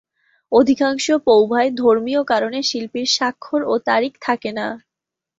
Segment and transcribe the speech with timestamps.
[0.51, 4.67] অধিকাংশ পৌভায় ধর্মীয় কারণে শিল্পীর স্বাক্ষর ও তারিখ থাকে না।